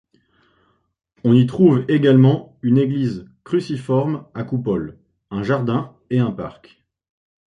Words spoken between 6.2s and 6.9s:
parc.